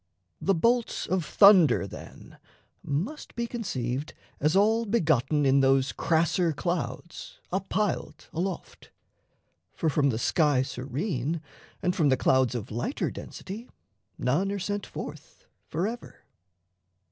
The 0.41 0.55
bolts 0.55 1.05
of 1.05 1.23
thunder, 1.23 1.85
then, 1.85 2.39
must 2.81 3.35
be 3.35 3.45
conceived 3.45 4.15
As 4.39 4.55
all 4.55 4.85
begotten 4.87 5.45
in 5.45 5.59
those 5.59 5.91
crasser 5.91 6.53
clouds 6.53 7.39
Up 7.51 7.69
piled 7.69 8.27
aloft; 8.33 8.89
for, 9.75 9.91
from 9.91 10.09
the 10.09 10.17
sky 10.17 10.63
serene 10.63 11.39
And 11.83 11.95
from 11.95 12.09
the 12.09 12.17
clouds 12.17 12.55
of 12.55 12.71
lighter 12.71 13.11
density, 13.11 13.69
None 14.17 14.51
are 14.51 14.57
sent 14.57 14.87
forth 14.87 15.45
forever. 15.67 16.21